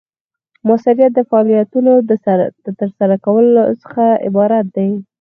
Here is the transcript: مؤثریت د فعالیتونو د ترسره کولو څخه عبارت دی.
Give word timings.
مؤثریت 0.67 1.11
د 1.15 1.19
فعالیتونو 1.29 1.91
د 2.67 2.71
ترسره 2.79 3.15
کولو 3.25 3.63
څخه 3.83 4.03
عبارت 4.27 4.65
دی. 4.75 4.89